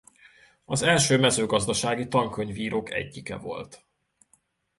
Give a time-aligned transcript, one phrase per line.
[0.65, 3.85] Az első mezőgazdasági tankönyvírók egyike volt.